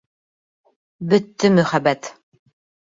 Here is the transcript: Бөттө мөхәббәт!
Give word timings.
Бөттө 1.13 1.53
мөхәббәт! 1.61 2.13